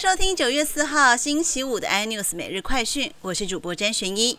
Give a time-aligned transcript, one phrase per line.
[0.00, 4.38] 收听九月四号星期五的 iNews 每日快讯，我是主播詹璇一。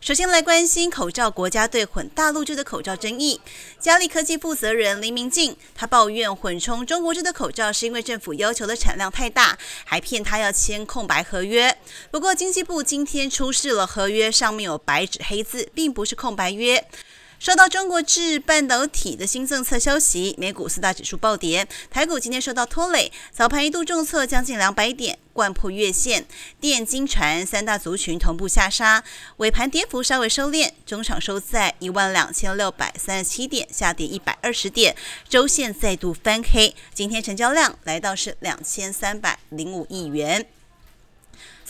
[0.00, 3.40] 首先来关心口罩国家队混大陆制的口罩争议。
[3.80, 11.76] 嘉利科技负责人林明静，他抱怨混充中国制的口罩是因为政府要求的产量太大，还骗他要签空白合约。
[12.12, 16.86] 不过经济部今天出示了合约，上面有白纸黑字，并不是空白约。
[17.40, 26.26] 受到中国制半导体的新政策消息，美股四大指数暴跌，台股今天受到拖累，早盘一度重挫将近两百点，贯破月线，
[26.60, 29.02] 电金传三大族群同步下杀，
[29.38, 34.94] 尾盘跌幅稍微收敛，中场收在一万两千六百三十七点，下跌一百二十点，
[35.26, 40.46] 周线再度翻黑，今天成交量来到是两千三百零五亿元。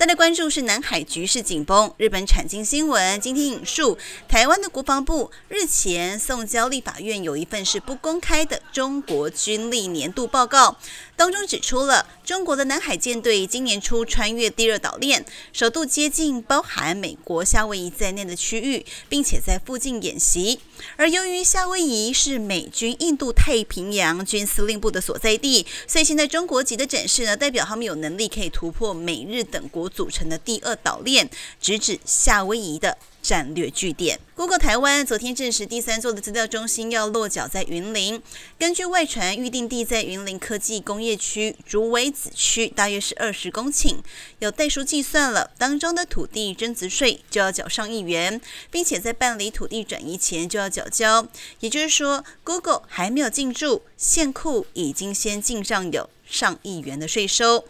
[0.01, 1.93] 再来关注是南海局势紧绷。
[1.99, 10.79] 日本产经新闻今天引述台湾的国防部日前送交立法院有一份是不公开的中国军力年度报告，
[11.17, 20.61] 当中指出了中国的南海舰队今年初穿越第二岛链，首度接近包含美国夏威夷在内的区域，并且在附近演习。
[20.97, 29.90] 而由于夏威夷是美军印度太平洋军司令部的所在地，所以现在中国级的展示呢，代表他们有能力可以突破美日等国。
[29.91, 31.29] 组成的第二岛链，
[31.61, 34.19] 直指夏威夷的战略据点。
[34.35, 38.23] Google 台湾昨天证实，第三座的资料中心要落脚在云林。
[38.59, 43.97] 根据外传，预定地在云林科技工业区竹围子区，大约是二十公顷。
[44.39, 51.29] 有代数计算了，当中的土地增值税就要缴上亿元，并且在办理土地转移前就要缴交。
[51.61, 57.67] 也就是说，Google 还没有进驻，现库已经先进账有上亿元的税收。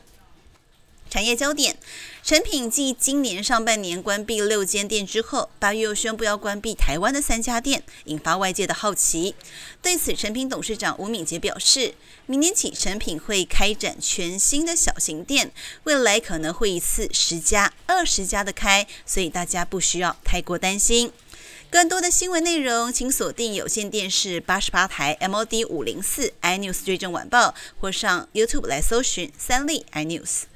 [1.10, 1.76] 产业焦点，
[2.22, 9.34] 成品继今年上半年关闭六间店之后，八月又宣布要关闭台湾的三家店，引发外界的好奇。
[9.82, 11.94] 对此，成品董事长吴敏杰表示，
[12.26, 15.50] 明年起成品会开展全新的小型店，
[15.82, 21.10] 未来可能会一次十家、二十家的开，所以大家不需要太过担心。
[21.68, 30.49] 更多的新闻内容，请锁定有线电视八十八台 MOD 五零四 iNews 追踪晚报，或上 YouTube 来搜寻三立 iNews。